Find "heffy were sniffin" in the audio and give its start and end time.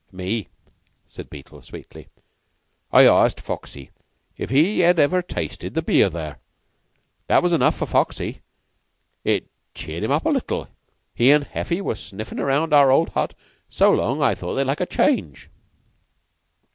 11.45-12.39